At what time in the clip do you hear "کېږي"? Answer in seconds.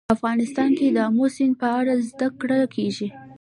2.75-3.07